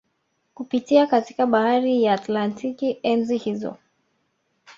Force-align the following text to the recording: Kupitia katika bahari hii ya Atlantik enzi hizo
Kupitia 0.53 1.07
katika 1.07 1.47
bahari 1.47 1.93
hii 1.93 2.03
ya 2.03 2.13
Atlantik 2.13 2.97
enzi 3.03 3.37
hizo 3.37 3.77